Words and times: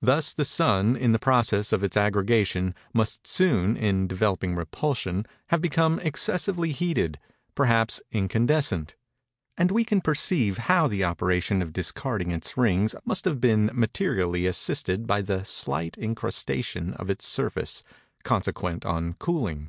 Thus 0.00 0.32
the 0.32 0.46
Sun, 0.46 0.96
in 0.96 1.12
the 1.12 1.18
process 1.18 1.70
of 1.70 1.84
its 1.84 1.98
aggregation, 1.98 2.74
must 2.94 3.26
soon, 3.26 3.76
in 3.76 4.06
developing 4.06 4.54
repulsion, 4.54 5.26
have 5.48 5.60
become 5.60 5.98
excessively 6.00 6.72
heated—perhaps 6.72 8.00
incandescent: 8.10 8.96
and 9.58 9.70
we 9.70 9.84
can 9.84 10.00
perceive 10.00 10.56
how 10.56 10.86
the 10.86 11.04
operation 11.04 11.60
of 11.60 11.74
discarding 11.74 12.30
its 12.30 12.56
rings 12.56 12.94
must 13.04 13.26
have 13.26 13.38
been 13.38 13.70
materially 13.74 14.46
assisted 14.46 15.06
by 15.06 15.20
the 15.20 15.44
slight 15.44 15.98
incrustation 15.98 16.94
of 16.94 17.10
its 17.10 17.26
surface 17.26 17.84
consequent 18.24 18.86
on 18.86 19.12
cooling. 19.12 19.68